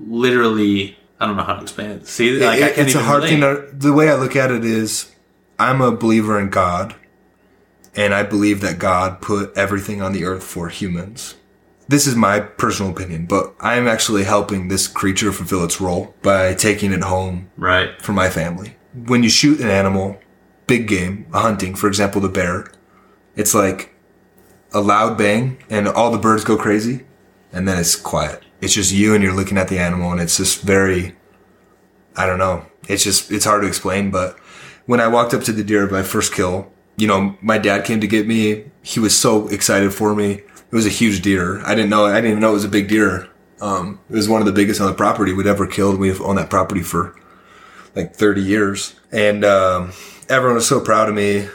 [0.00, 0.96] literally.
[1.20, 2.06] I don't know how to explain it.
[2.06, 3.30] See, like It- I can't it's a hard relate.
[3.30, 3.40] thing.
[3.40, 5.10] To, the way I look at it is,
[5.58, 6.94] I'm a believer in God,
[7.96, 11.34] and I believe that God put everything on the earth for humans.
[11.88, 16.52] This is my personal opinion, but I'm actually helping this creature fulfill its role by
[16.54, 18.00] taking it home Right.
[18.02, 18.76] for my family.
[19.06, 20.18] When you shoot an animal,
[20.66, 22.66] big game, a hunting, for example, the bear,
[23.36, 23.94] it's like
[24.72, 27.06] a loud bang and all the birds go crazy
[27.52, 28.42] and then it's quiet.
[28.60, 31.14] It's just you and you're looking at the animal and it's just very,
[32.16, 32.66] I don't know.
[32.86, 34.38] It's just, it's hard to explain, but
[34.84, 37.84] when I walked up to the deer, of my first kill, you know, my dad
[37.86, 38.64] came to get me.
[38.82, 40.42] He was so excited for me.
[40.70, 41.60] It was a huge deer.
[41.64, 43.28] I didn't know, I didn't even know it was a big deer.
[43.60, 45.98] Um, it was one of the biggest on the property we'd ever killed.
[45.98, 47.16] We've owned that property for
[47.96, 48.94] like 30 years.
[49.10, 49.92] And um,
[50.28, 51.48] everyone was so proud of me.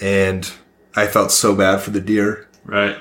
[0.00, 0.50] And
[0.94, 2.48] I felt so bad for the deer.
[2.64, 2.96] Right.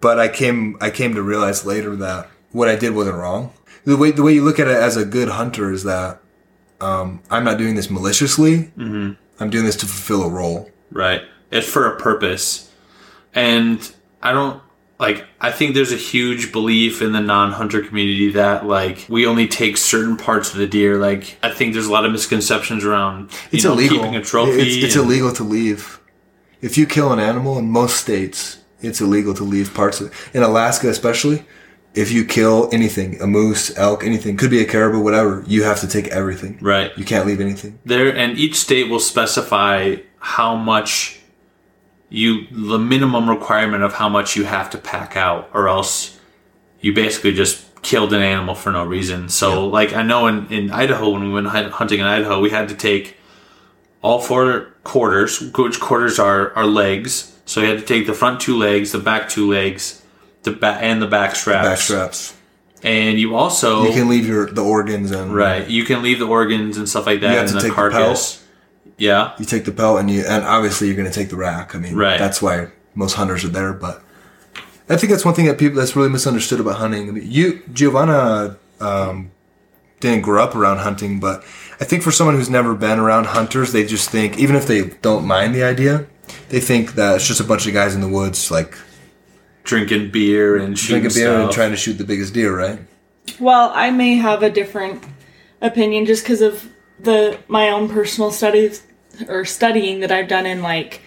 [0.00, 3.52] But I came I came to realize later that what I did wasn't wrong.
[3.84, 6.20] The way the way you look at it as a good hunter is that
[6.80, 8.70] um, I'm not doing this maliciously.
[8.76, 9.12] Mm-hmm.
[9.40, 10.70] I'm doing this to fulfill a role.
[10.90, 11.22] Right.
[11.50, 12.67] It's for a purpose.
[13.38, 13.78] And
[14.22, 14.60] I don't
[14.98, 19.46] like I think there's a huge belief in the non-hunter community that like we only
[19.46, 20.98] take certain parts of the deer.
[20.98, 23.98] Like I think there's a lot of misconceptions around you It's know, illegal.
[23.98, 24.60] keeping a trophy.
[24.60, 26.00] It's, it's and- illegal to leave.
[26.60, 30.12] If you kill an animal in most states, it's illegal to leave parts of it.
[30.36, 31.44] In Alaska, especially,
[31.94, 35.78] if you kill anything, a moose, elk, anything, could be a caribou, whatever, you have
[35.80, 36.58] to take everything.
[36.60, 36.90] Right.
[36.98, 37.78] You can't leave anything.
[37.84, 41.17] there and each state will specify how much
[42.10, 46.18] you the minimum requirement of how much you have to pack out or else
[46.80, 49.28] you basically just killed an animal for no reason.
[49.28, 52.68] So like i know in, in idaho when we went hunting in idaho we had
[52.70, 53.16] to take
[54.02, 57.34] all four quarters which quarters are are legs.
[57.44, 60.02] So you had to take the front two legs the back two legs
[60.42, 61.68] the back and the back straps.
[61.68, 62.34] Back straps.
[62.82, 65.68] and you also You can leave your the organs and right.
[65.68, 67.70] You can leave the organs and stuff like that You have in to the take
[67.70, 68.44] the carcass
[68.98, 71.74] yeah You take the pelt and you and obviously you're going to take the rack.
[71.74, 72.18] I mean, Right.
[72.18, 73.72] that's why most hunters are there.
[73.72, 74.02] But
[74.88, 77.08] I think that's one thing that people that's really misunderstood about hunting.
[77.08, 79.30] I mean, you Giovanna um,
[80.00, 81.44] didn't grow up around hunting, but
[81.80, 84.82] I think for someone who's never been around hunters, they just think even if they
[85.02, 86.06] don't mind the idea,
[86.48, 88.76] they think that it's just a bunch of guys in the woods like
[89.64, 91.54] drinking beer and shooting drinking beer and stuff.
[91.54, 92.78] trying to shoot the biggest deer, right?
[93.38, 95.04] Well, I may have a different
[95.60, 96.66] opinion just because of
[96.98, 98.82] the my own personal studies
[99.28, 101.00] or studying that I've done in like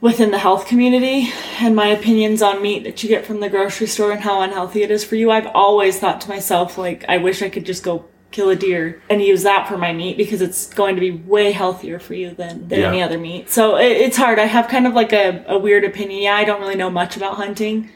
[0.00, 3.86] within the health community and my opinions on meat that you get from the grocery
[3.86, 5.30] store and how unhealthy it is for you.
[5.30, 9.02] I've always thought to myself like I wish I could just go kill a deer
[9.10, 12.30] and use that for my meat because it's going to be way healthier for you
[12.30, 12.88] than, than Yeah.
[12.88, 13.50] any other meat.
[13.50, 14.38] So it, it's hard.
[14.38, 16.22] I have kind of like a, a weird opinion.
[16.22, 17.90] Yeah, I don't really know much about hunting,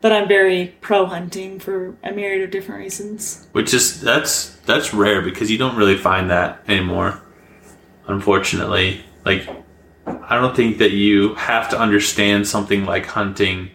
[0.00, 3.48] but I'm very pro hunting for a myriad of different reasons.
[3.52, 7.20] which is that's that's rare because you don't really find that anymore
[8.10, 9.04] unfortunately.
[9.24, 9.48] Like
[10.06, 13.70] i don't think that you have to understand something like hunting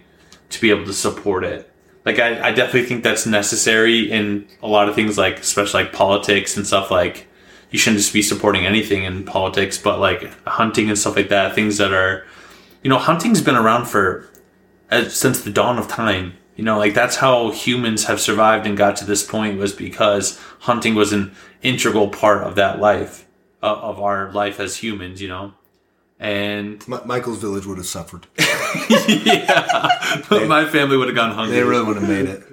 [0.50, 1.72] to be able to support it.
[2.04, 5.94] Like i, I definitely think that's necessary in a lot of things like especially like
[5.94, 7.28] politics and stuff like
[7.70, 11.56] you shouldn't just be supporting anything in politics but like hunting and stuff like that
[11.56, 12.26] things that are
[12.84, 14.30] you know hunting's been around for
[14.90, 16.34] as, since the dawn of time.
[16.56, 20.40] You know, like that's how humans have survived and got to this point was because
[20.60, 23.25] hunting was an integral part of that life,
[23.66, 25.22] uh, of our life as humans.
[25.22, 25.54] You know,
[26.20, 28.28] and M- Michael's village would have suffered.
[29.10, 31.56] yeah, But my family would have gone hungry.
[31.58, 32.44] They really would have made it.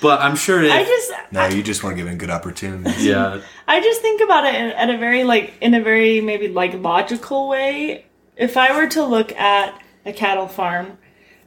[0.00, 3.04] but I'm sure if I just No, you just weren't given good opportunities.
[3.04, 6.48] yeah, I just think about it in, at a very like in a very maybe
[6.48, 8.04] like logical way.
[8.36, 10.98] If I were to look at a cattle farm,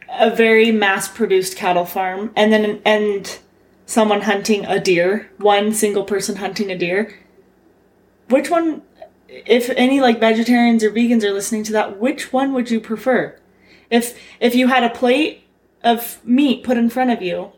[0.09, 3.39] a very mass-produced cattle farm, and then and
[3.85, 7.17] someone hunting a deer, one single person hunting a deer,
[8.31, 8.81] which one?
[9.27, 13.37] If any like vegetarians or vegans are listening to that, which one would you prefer?
[13.89, 15.43] If if you had a plate
[15.83, 17.51] of meat put in front of you,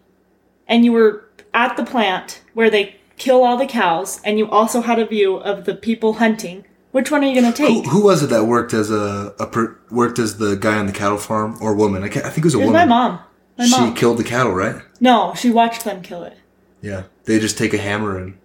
[0.68, 4.82] and you were at the plant where they kill all the cows, and you also
[4.82, 7.86] had a view of the people hunting, which one are you going to Who, take?
[7.92, 10.92] who was it that worked as a, a per, worked as the guy on the
[10.92, 12.04] cattle farm or woman?
[12.04, 12.88] I, I think it was a It was woman.
[12.90, 13.20] my mom.
[13.58, 13.94] My she mom.
[13.96, 14.82] killed the cattle, right?
[15.00, 16.38] no, she watched them kill it.
[16.82, 17.04] Yeah.
[17.26, 18.38] They just take a hammer and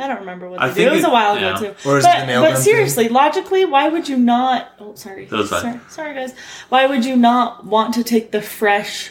[0.00, 0.76] I don't remember what I they did.
[0.76, 1.56] think It was a while yeah.
[1.56, 1.88] ago too.
[1.88, 4.72] Or is it but the nail but gun seriously, logically, why would you not?
[4.78, 5.26] Oh, sorry.
[5.26, 6.34] That sorry, sorry, guys.
[6.68, 9.10] Why would you not want to take the fresh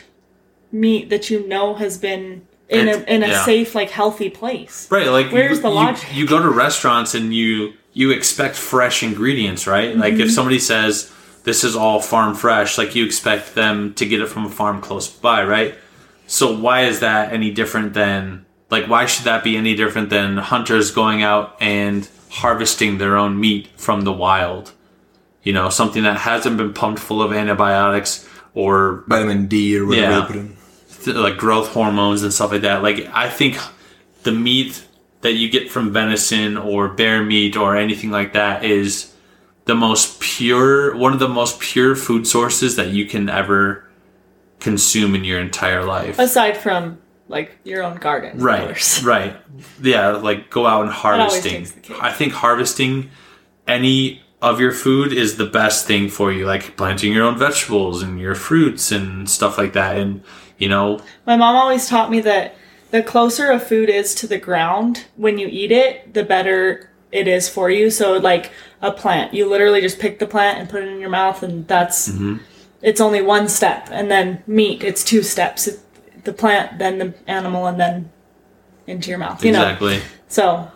[0.72, 3.46] meat that you know has been in a in a yeah.
[3.46, 4.90] safe, like healthy place?
[4.92, 5.08] right.
[5.08, 6.16] Like Where's you, the you- logic?
[6.16, 9.96] You, go to restaurants and you you expect fresh ingredients, right?
[9.96, 10.30] Like if mm-hmm.
[10.30, 11.12] somebody says
[11.44, 14.82] this is all farm fresh, like you expect them to get it from a farm
[14.82, 15.76] close by, right?
[16.28, 20.38] So why is that any different than like why should that be any different than
[20.38, 24.72] hunters going out and harvesting their own meat from the wild?
[25.44, 30.12] You know, something that hasn't been pumped full of antibiotics or Vitamin D or whatever
[30.12, 30.20] Yeah.
[30.22, 30.56] they put in.
[31.04, 32.84] th- like growth hormones and stuff like that.
[32.84, 33.58] Like I think
[34.24, 34.86] the meat
[35.22, 39.14] that you get from venison or bear meat or anything like that is
[39.66, 43.86] the most pure, one of the most pure food sources that you can ever
[44.60, 46.20] consume in your entire life.
[46.20, 46.98] Aside from
[47.30, 49.38] like your own garden, Right, right.
[49.82, 51.52] Yeah, like go out and harvesting.
[51.60, 51.98] takes the cake.
[52.04, 53.10] I think harvesting
[53.68, 58.02] any of your food is the best thing for you, like planting your own vegetables
[58.02, 59.98] and your fruits and stuff like that.
[59.98, 60.22] And
[60.58, 62.56] you know, My mom always taught me that
[62.92, 67.28] the closer a food is to the ground when you eat it, the better it
[67.28, 67.90] is for you.
[67.92, 71.10] So, like a plant, you literally just pick the plant and put it in your
[71.10, 72.38] mouth, and that's Mm-hmm.
[72.82, 73.88] it's only one step.
[73.92, 75.80] And then meat, it's two steps: it,
[76.24, 78.12] the plant, then the animal, and then
[78.88, 79.44] into your mouth.
[79.44, 80.02] You know.
[80.28, 80.72] So,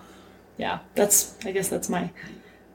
[0.57, 2.11] yeah, that's I guess that's my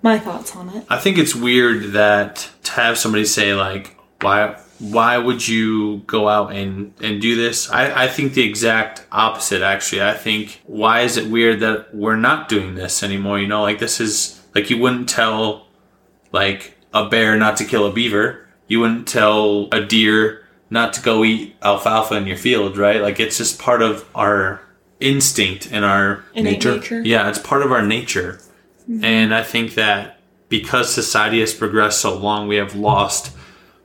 [0.02, 0.84] my thoughts on it.
[0.88, 6.28] I think it's weird that to have somebody say like, why why would you go
[6.28, 7.70] out and and do this?
[7.70, 10.02] I, I think the exact opposite actually.
[10.02, 13.38] I think why is it weird that we're not doing this anymore?
[13.38, 15.66] You know, like this is like you wouldn't tell
[16.32, 18.46] like a bear not to kill a beaver.
[18.68, 23.00] You wouldn't tell a deer not to go eat alfalfa in your field, right?
[23.00, 24.60] Like it's just part of our
[25.00, 26.74] instinct and our Nature.
[26.76, 27.00] nature.
[27.02, 28.40] yeah, it's part of our nature.
[28.88, 29.04] Mm-hmm.
[29.04, 33.34] And I think that because society has progressed so long, we have lost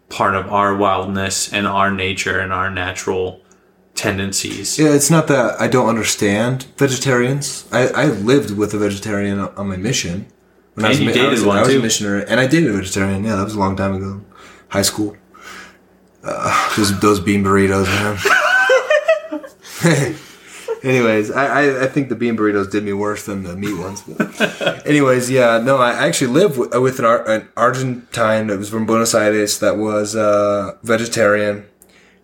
[0.10, 3.41] part of our wildness and our nature and our natural
[3.96, 4.80] tendencies.
[4.80, 7.67] Yeah, it's not that I don't understand vegetarians.
[7.72, 10.28] I, I lived with a vegetarian on my mission.
[10.76, 11.80] When And you mi- I dated was, one, I was too.
[11.80, 13.24] a missionary, and I dated a vegetarian.
[13.24, 14.22] Yeah, that was a long time ago,
[14.69, 15.15] high school.
[16.24, 18.18] Uh, those those bean burritos, man.
[20.84, 24.02] Anyways, I, I, I think the bean burritos did me worse than the meat ones.
[24.02, 24.52] But
[24.88, 28.86] anyways, yeah, no, I actually lived with, with an, Ar- an Argentine that was from
[28.86, 31.66] Buenos Aires that was uh, vegetarian.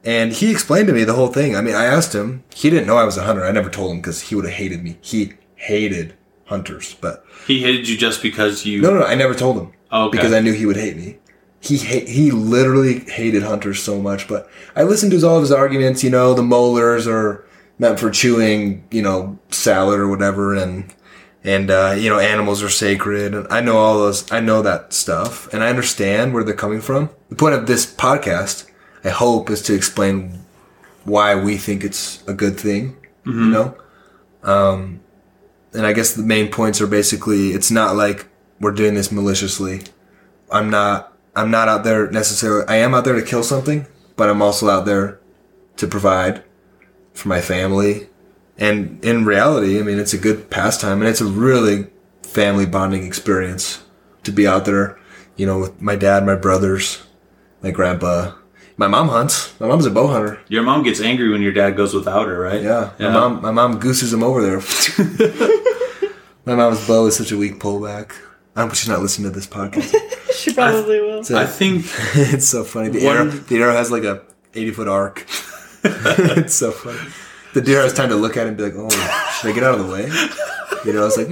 [0.04, 1.56] And he explained to me the whole thing.
[1.56, 2.44] I mean, I asked him.
[2.54, 3.46] He didn't know I was a hunter.
[3.46, 4.98] I never told him because he would have hated me.
[5.02, 6.96] He hated hunters.
[7.00, 8.82] But He hated you just because you.
[8.82, 10.18] no, no, no I never told him Okay.
[10.18, 11.18] because I knew he would hate me.
[11.62, 14.28] He ha- he literally hated hunters so much.
[14.28, 16.04] But I listened to his, all of his arguments.
[16.04, 17.46] You know, the molars are
[17.78, 18.86] meant for chewing.
[18.92, 20.94] You know, salad or whatever, and
[21.44, 23.34] and uh, you know, animals are sacred.
[23.34, 24.32] And I know all those.
[24.32, 27.10] I know that stuff, and I understand where they're coming from.
[27.30, 28.70] The point of this podcast,
[29.04, 30.40] I hope, is to explain
[31.04, 32.96] why we think it's a good thing.
[33.26, 33.78] You know.
[34.44, 35.02] Um,
[35.74, 38.28] and I guess the main points are basically it's not like
[38.60, 39.82] we're doing this maliciously.
[40.52, 41.09] I'm not
[41.40, 44.70] I'm not out there necessarily I am out there to kill something, but I'm also
[44.70, 45.20] out there
[45.78, 46.44] to provide
[47.14, 48.10] for my family.
[48.58, 51.88] And in reality, I mean it's a good pastime and it's a really
[52.24, 53.84] family bonding experience
[54.24, 55.00] to be out there,
[55.38, 57.02] you know, with my dad, my brothers,
[57.62, 58.34] my grandpa.
[58.76, 59.60] My mom hunts.
[59.60, 60.40] My mom's a bow hunter.
[60.48, 62.62] Your mom gets angry when your dad goes without her, right?
[62.62, 62.92] Yeah.
[63.00, 64.60] My mom my mom gooses him over there.
[66.46, 68.14] my mom's bow is such a weak pullback.
[68.60, 69.96] I hope she's not listening to this podcast.
[70.40, 71.22] She probably will.
[71.24, 72.90] So- I think it's so funny.
[72.90, 74.22] The One- arrow, the arrow has like a
[74.54, 75.26] eighty foot arc.
[75.84, 77.00] it's so funny.
[77.54, 78.90] The deer has time to look at it and be like, "Oh,
[79.40, 80.06] should I get out of the way?"
[80.86, 81.28] You know, I was like,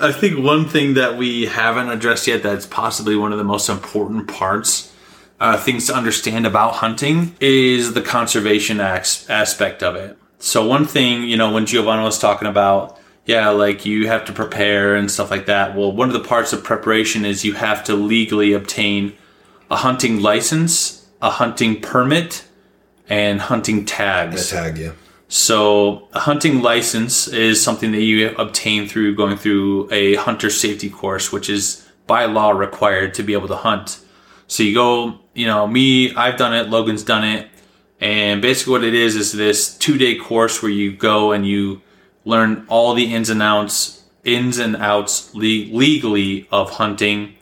[0.00, 3.68] I think one thing that we haven't addressed yet that's possibly one of the most
[3.68, 4.92] important parts,
[5.40, 10.16] uh, things to understand about hunting, is the conservation as- aspect of it.
[10.38, 14.32] So, one thing, you know, when Giovanna was talking about, yeah, like you have to
[14.32, 15.76] prepare and stuff like that.
[15.76, 19.14] Well, one of the parts of preparation is you have to legally obtain
[19.70, 22.44] a hunting license, a hunting permit,
[23.08, 24.50] and hunting tags.
[24.50, 24.94] tag you.
[25.28, 30.90] So, a hunting license is something that you obtain through going through a hunter safety
[30.90, 34.00] course, which is by law required to be able to hunt.
[34.48, 37.48] So, you go, you know, me, I've done it, Logan's done it.
[38.00, 41.80] And basically, what it is is this two day course where you go and you
[42.24, 47.34] learn all the ins and outs, ins and outs le- legally of hunting.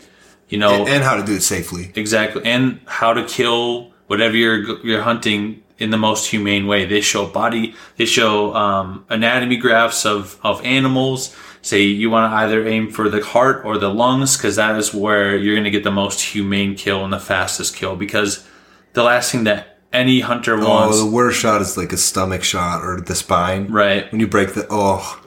[0.49, 1.93] You know, And how to do it safely.
[1.95, 6.87] Exactly, and how to kill whatever you're you're hunting in the most humane way.
[6.87, 11.37] They show body, they show um, anatomy graphs of of animals.
[11.61, 14.95] Say you want to either aim for the heart or the lungs because that is
[14.95, 17.97] where you're going to get the most humane kill and the fastest kill.
[17.97, 18.47] Because
[18.95, 21.97] the last thing that any hunter oh, wants, Oh, the worst shot is like a
[21.97, 23.69] stomach shot or the spine.
[23.69, 24.11] right?
[24.13, 25.21] When you break the oh,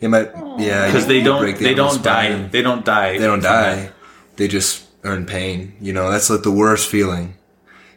[0.00, 3.26] It might, yeah, because they don't break the they don't die they don't die They
[3.26, 3.76] don't from that.
[3.76, 3.92] die.
[4.36, 5.74] They just are in pain.
[5.80, 7.34] You know, that's like the worst feeling.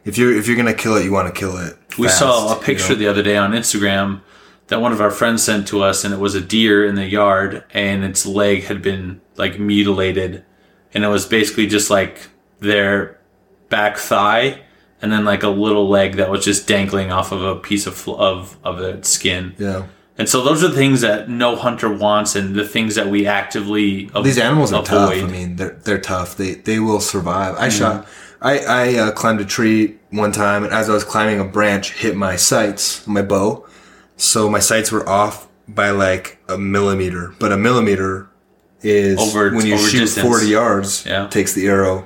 [0.06, 1.78] If you're if you're gonna kill it, you want to kill it.
[1.98, 3.00] We saw a you picture know?
[3.00, 4.22] the other day on Instagram
[4.68, 7.06] that one of our friends sent to us, and it was a deer in the
[7.06, 10.44] yard, and its leg had been like mutilated,
[10.94, 12.28] and it was basically just like
[12.60, 13.20] their
[13.70, 14.62] back thigh,
[15.04, 18.08] and then like a little leg that was just dangling off of a piece of
[18.10, 19.54] of of its skin.
[19.60, 19.84] Yeah.
[20.18, 23.26] And so those are the things that no hunter wants, and the things that we
[23.28, 25.12] actively av- These animals are tough.
[25.12, 26.38] I mean, they're they're tough.
[26.38, 27.56] They they will survive.
[27.58, 28.08] I shot.
[28.42, 31.94] I I uh, climbed a tree one time, and as I was climbing, a branch
[31.94, 33.66] hit my sights, my bow.
[34.18, 37.34] So my sights were off by like a millimeter.
[37.40, 38.30] But a millimeter
[38.84, 40.28] is Over- when you shoot distance.
[40.28, 41.06] forty yards.
[41.06, 41.28] Yeah.
[41.28, 42.06] takes the arrow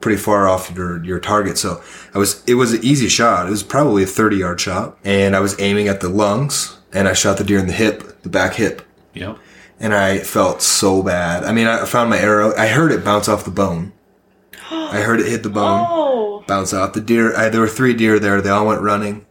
[0.00, 1.58] pretty far off your your target.
[1.58, 1.82] So
[2.14, 3.46] I was it was an easy shot.
[3.46, 7.06] It was probably a thirty yard shot, and I was aiming at the lungs, and
[7.08, 8.82] I shot the deer in the hip, the back hip
[9.14, 9.38] Yep.
[9.78, 11.44] and I felt so bad.
[11.44, 12.54] I mean, I found my arrow.
[12.56, 13.92] I heard it bounce off the bone.
[14.70, 17.36] I heard it hit the bone, Oh, bounce off the deer.
[17.36, 18.40] I, there were three deer there.
[18.40, 19.26] They all went running.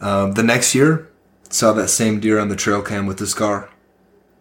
[0.00, 1.08] Um, the next year,
[1.48, 3.68] saw that same deer on the trail cam with the scar,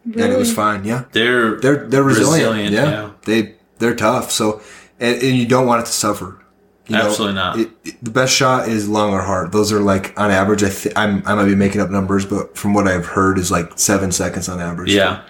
[0.05, 0.83] and it was fine.
[0.83, 2.49] Yeah, They're they're they're resilient.
[2.49, 2.89] Resilient, yeah.
[2.89, 3.11] yeah.
[3.25, 4.31] they they're tough.
[4.31, 4.61] So,
[5.01, 6.37] and, and you don't want it to suffer.
[6.87, 7.59] You Absolutely not.
[7.59, 9.51] It, it- the best shot is lung or heart.
[9.51, 10.63] Those are like on average.
[10.63, 13.51] I th- I'm, I might be making up numbers, but from what I've heard, is
[13.51, 14.93] like seven seconds on average.
[14.93, 15.23] yeah.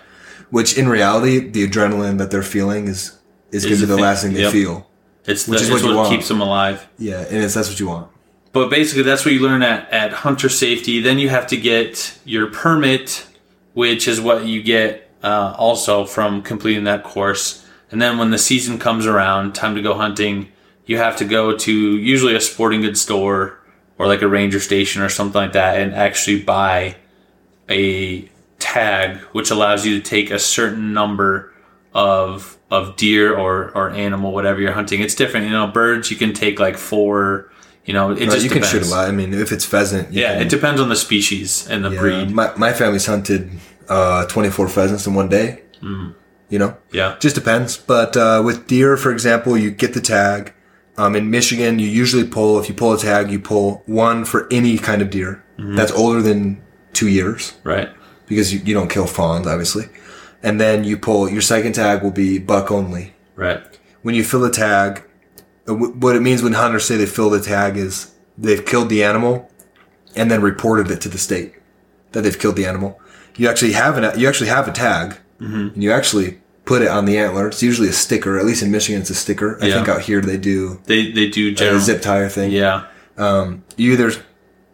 [0.49, 3.17] Which in reality, the adrenaline that they're feeling is
[3.51, 4.01] is going to be the the thing.
[4.03, 4.51] last thing they Yep.
[4.51, 4.88] feel.
[5.25, 6.10] It's, the, Which is it's what you what, want.
[6.15, 6.88] keeps them alive.
[6.97, 8.07] Yeah, and it's that's what you want.
[8.53, 10.99] But basically, that's what you learn at, at hunter safety.
[10.99, 13.25] Then you have to get your permit,
[13.73, 17.61] which is what you get uh, also from completing that course.
[17.91, 20.49] And then when the season comes around, time to go hunting,
[20.86, 23.60] you have to go to usually a sporting goods store
[23.97, 26.95] or like a ranger station or something like that and actually buy
[27.69, 28.27] a
[28.60, 31.54] tag which allows you to take a certain number
[31.93, 36.17] of of deer or or animal whatever you're hunting it's different you know birds you
[36.17, 37.51] can take like four
[37.86, 39.08] you know it Right, just you can shoot a lot.
[39.08, 41.89] I mean, if it's pheasant, you yeah can- it depends on the species and the
[41.91, 41.99] yeah.
[41.99, 43.49] breed My my family's hunted
[43.89, 45.63] uh, 24 pheasants in one day.
[45.82, 46.13] Mm.
[46.52, 47.78] You know, yeah just depends.
[47.78, 50.54] But uh, with deer, for example, you get the tag.
[50.98, 52.60] Um, in Michigan, you usually pull.
[52.60, 55.76] If you pull a tag, you pull one for any kind of deer Mm-hmm.
[55.76, 56.60] that's older than
[56.92, 57.54] two years.
[57.64, 57.90] right
[58.28, 59.86] because you, you don't kill fawns, obviously.
[60.42, 63.14] And then you pull your second tag will be buck only.
[63.36, 63.62] right
[64.02, 65.04] When you fill a tag,
[65.70, 69.04] uh, what it means when hunters say they fill the tag is they've killed the
[69.04, 69.52] animal
[70.16, 71.54] and then reported it to the state
[72.14, 73.00] that they've killed the animal.
[73.38, 75.74] You actually have an you actually have a tag, Mm-hmm.
[75.74, 77.47] and you actually put it on the antler.
[77.47, 78.38] It's usually a sticker.
[78.39, 79.58] At least in Michigan, it's a sticker.
[79.62, 79.74] I Yeah.
[79.76, 82.52] think out here they do they they do a zip tie thing.
[82.52, 82.84] yeah
[83.78, 84.12] You either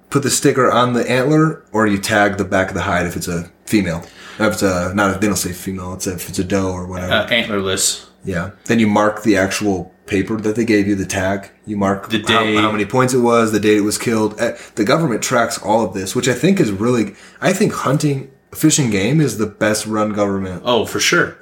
[0.09, 3.15] put the sticker on the antler or you tag the back of the hide if
[3.15, 4.03] it's a female.
[4.39, 5.93] If it's a not they don't say female.
[5.93, 7.11] It's a, if it's a doe or whatever.
[7.13, 8.51] uh, antlerless yeah.
[8.65, 11.49] Then you mark the actual paper that they gave you, the tag.
[11.65, 12.55] You mark The how, day.
[12.55, 14.39] how many points it was, the date it was killed.
[14.39, 17.15] Uh, The government tracks all of this, which I think is really.
[17.41, 20.61] I think hunting, fishing game is the best run government.
[20.65, 21.35] oh for sure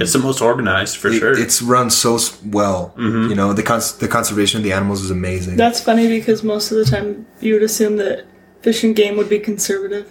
[0.00, 2.94] it's the most organized for Um, It- sure It's run so s- well.
[2.96, 5.56] You know the cons- the conservation of the animals is amazing.
[5.56, 8.24] that's funny because most of the time you would assume that
[8.62, 10.06] fish and game would be conservative.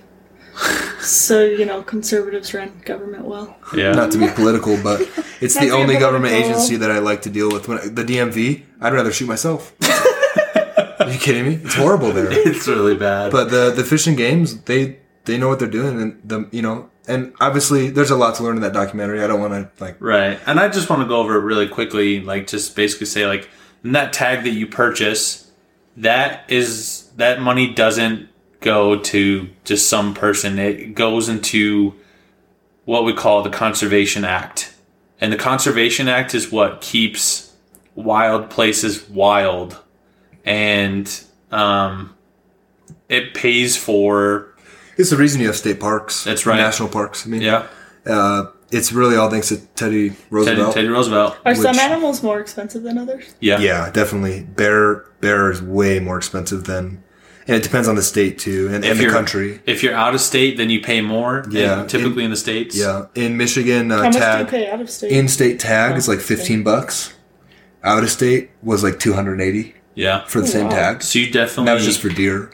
[1.00, 3.56] so you know, conservatives run government well.
[3.74, 4.98] yeah not to be political, but
[5.42, 6.52] it's the only government political.
[6.60, 7.68] agency that I like to deal with.
[7.70, 9.62] When the DMV, I'd rather shoot myself.
[11.00, 11.54] Are you kidding me?
[11.64, 12.28] It's horrible there.
[12.32, 14.98] it's really bad But the the fishing games, they
[15.30, 18.44] they know what they're doing, and the you know, and obviously there's a lot to
[18.44, 19.24] learn in that documentary.
[19.24, 20.40] I don't want to like Right.
[20.46, 23.50] And I just want to go over it really quickly, like just basically say like
[23.84, 25.52] that tag that you purchase,
[25.98, 30.60] that is that money doesn't go to just some person.
[30.60, 31.94] It goes into
[32.86, 34.74] what we call the Conservation Act.
[35.22, 37.54] And the Conservation Act is what keeps
[37.96, 39.80] wild places wild.
[40.44, 42.16] And um
[43.08, 44.49] it pays for
[45.00, 46.24] it's the reason you have state parks.
[46.26, 46.58] That's right.
[46.58, 47.26] National parks.
[47.26, 47.68] I mean, yeah,
[48.06, 50.74] uh, it's really all thanks to Teddy Teddy, Roosevelt.
[50.76, 51.38] Teddy Roosevelt.
[51.46, 53.34] Are some animals more expensive than others?
[53.40, 53.60] Yeah.
[53.60, 54.44] Yeah, definitely.
[54.44, 57.02] Bear bear is way more expensive than,
[57.48, 59.62] and it depends on the state too, and, and the country.
[59.66, 61.46] If you're out of state, then you pay more.
[61.50, 61.86] Yeah.
[61.86, 62.78] typically in, the states.
[62.78, 65.12] Yeah, in Michigan, uh, How much do you tag pay out of state?
[65.14, 67.14] in-state tag is Oh, like fifteen bucks.
[67.82, 70.26] Out of state was like two hundred and eighty yeah.
[70.26, 70.72] for the same wow.
[70.72, 71.02] tag.
[71.02, 72.52] So you And definitely that was just for deer.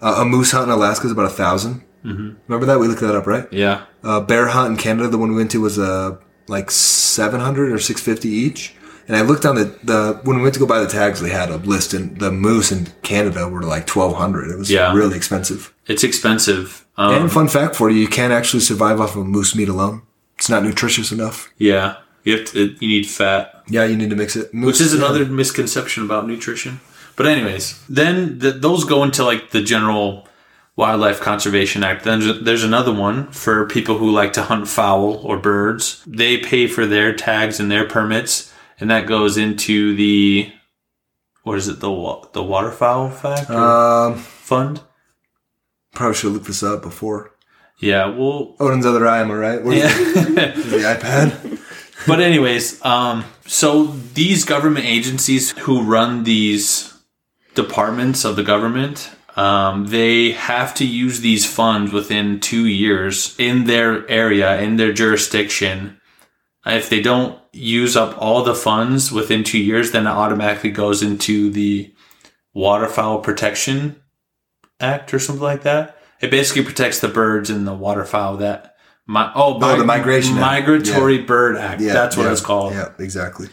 [0.00, 2.30] Uh, a moose hunt in Alaska is about a 1000 Mm-hmm.
[2.46, 2.78] Remember that?
[2.78, 3.52] We looked that up, right?
[3.52, 3.84] yeah.
[4.04, 7.72] Uh, bear hunt in Canada, the one we went to was uh, like seven hundred
[7.72, 8.74] or six fifty each,
[9.08, 11.30] And I looked on the, the when we went to go buy the tags, they
[11.30, 14.48] had a list, and the moose in Canada were like twelve hundred.
[14.52, 14.94] It was Yeah.
[14.94, 15.74] really expensive.
[15.88, 16.86] It's expensive.
[16.96, 20.02] Um, and fun fact for you, you can't actually survive off of moose meat alone.
[20.36, 21.52] It's not nutritious enough.
[21.58, 22.76] yeah, you have to.
[22.80, 23.64] You need fat.
[23.68, 24.54] Yeah, you need to mix it.
[24.54, 25.00] Moose, which is yeah.
[25.00, 26.80] another misconception about nutrition.
[27.18, 30.26] But anyways, then th those go into like the general
[30.76, 32.04] Wildlife Conservation Act.
[32.04, 36.00] Then there's- there's another one for people who like to hunt fowl or birds.
[36.06, 40.52] They pay for their tags and their permits, and that goes into the
[41.42, 41.92] what is it the
[42.34, 44.14] the waterfowl fact Um,
[44.50, 44.80] fund?
[45.94, 47.32] probably should look this up before.
[47.80, 49.64] Yeah, well, Odin's other eye, am I right?
[49.64, 49.88] Where's yeah.
[49.98, 51.58] the, the iPad?
[52.06, 56.94] but anyways, um, so these government agencies who run these
[57.58, 63.64] departments of the government, um, they have to use these funds within two years in
[63.64, 66.00] their area, in their jurisdiction.
[66.64, 71.02] If they don't use up all the funds within two years, then it automatically goes
[71.02, 71.92] into the
[72.54, 74.02] Waterfowl Protection
[74.80, 75.98] Act or something like that.
[76.20, 78.76] It basically protects the birds and the waterfowl that.
[79.06, 80.40] My, oh, Oh, the Migration Act.
[80.40, 81.80] Migratory Bird Act.
[81.80, 83.48] yeah, That's what yeah, it's called Yeah, exactly.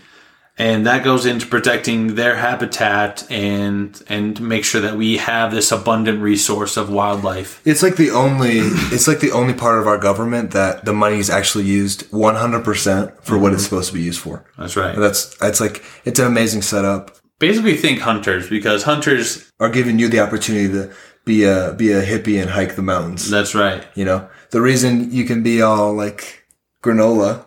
[0.58, 5.72] And that goes into protecting their habitat and and make sure that we have this
[5.72, 7.62] abundant resource of wildlife.
[7.66, 11.18] It's like the only it's like the only part of our government that the money
[11.18, 13.70] is actually used 100% for what it's mm-hmm.
[13.70, 14.46] supposed to be used for.
[14.58, 14.96] That's right.
[14.96, 17.18] That's it's like it's an amazing setup.
[17.38, 19.52] Basically, think hunters because hunters.
[19.60, 20.94] Are giving you the opportunity to
[21.26, 23.30] be a be a hippie and hike the mountains.
[23.30, 23.86] That's right.
[23.96, 26.46] You know, the reason you can be all like
[26.84, 27.46] granola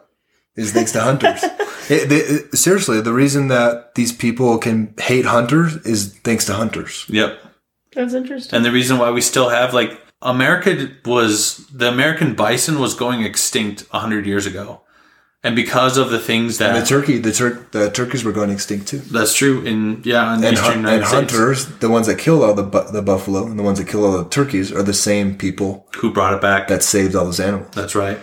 [0.59, 1.43] is thanks to hunters.
[1.91, 7.07] It- it- seriously, the reason that these people can hate hunters is thanks to hunters.
[7.09, 7.39] Yep.
[7.95, 8.55] That's interesting.
[8.57, 13.23] And the reason why we still have like America was the American bison was going
[13.23, 14.83] extinct hundred years ago,
[15.43, 18.89] and because of the things that The turkey, the tur- the turkeys were going extinct
[18.89, 18.99] too.
[18.99, 22.07] that's true in yeah in the And, eastern hun- United and States hunters, the ones
[22.09, 24.71] that killed all the bu- the buffalo and the ones that killed all the turkeys,
[24.71, 26.69] are the same people who brought it back.
[26.69, 27.71] that saved all those animals.
[27.75, 28.19] that's right.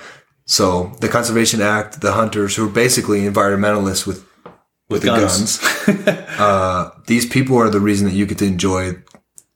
[0.45, 4.25] So the Conservation Act, the hunters who are basically environmentalists with
[4.87, 5.57] with, the guns.
[5.59, 5.97] guns,
[6.39, 9.01] uh, these people are the reason that you get to enjoy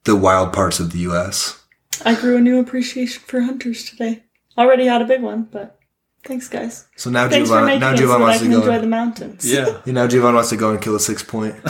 [0.06, 1.64] the wild parts of the U.S.
[2.04, 4.24] I grew a new appreciation for hunters today.
[4.58, 5.78] Already had a big one, but
[6.24, 6.88] thanks, guys.
[6.96, 8.58] So now Thanks Giovanna, making now it so Giovanna I wants to go.
[8.58, 9.52] enjoy and- the mountains.
[9.54, 11.54] Yeah, you know, Giovanna wants to go and kill a six point.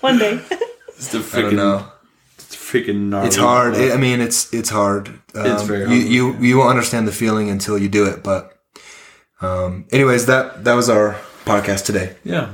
[0.00, 0.40] One day.
[0.88, 1.76] it's the I don't freaking know.
[1.78, 1.95] it's
[2.70, 3.26] freaking gnarly.
[3.28, 3.74] It's hard.
[3.74, 5.08] I I mean, it's it's hard.
[5.34, 5.96] Um, It's very hard.
[5.96, 8.22] You, you you won't understand the feeling until you do it.
[8.22, 8.42] But,
[9.40, 12.16] um, anyways, that that was our podcast today.
[12.24, 12.48] yeah.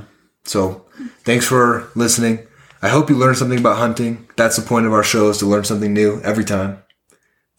[0.45, 0.85] So,
[1.25, 2.47] thanks for listening.
[2.83, 4.27] I hope you learned something about hunting.
[4.37, 6.83] That's the point of our show is to learn something new every time.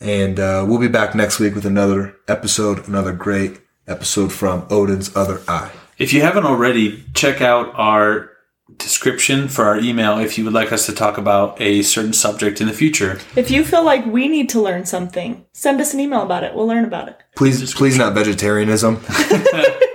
[0.01, 5.15] And uh, we'll be back next week with another episode, another great episode from Odin's
[5.15, 5.71] Other Eye.
[5.97, 8.31] If you haven't already, check out our
[8.77, 12.61] description for our email if you would like us to talk about a certain subject
[12.61, 13.19] in the future.
[13.35, 16.55] If you feel like we need to learn something, send us an email about it.
[16.55, 17.21] We'll learn about it.
[17.35, 19.03] Please, please not vegetarianism.